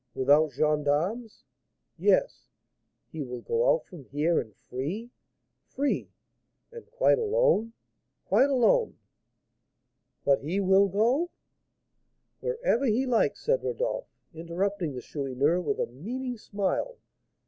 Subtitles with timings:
[0.15, 1.43] "Without gens d'armes?"
[1.95, 2.47] "Yes."
[3.11, 5.11] "He will go out from here, and free?"
[5.67, 6.09] "Free."
[6.71, 7.73] "And quite alone?"
[8.25, 8.97] "Quite alone."
[10.25, 11.29] "But he will go"
[12.41, 16.97] "Wherever he likes," said Rodolph, interrupting the Chourineur with a meaning smile.